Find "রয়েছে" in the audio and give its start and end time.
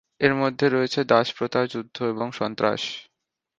0.69-0.99